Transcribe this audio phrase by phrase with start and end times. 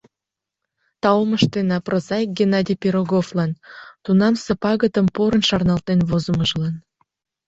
[1.01, 3.51] Таум ыштена прозаик Геннадий Пироговлан—
[4.03, 6.75] тунамсе пагытым порын шарналтен возымыжлан.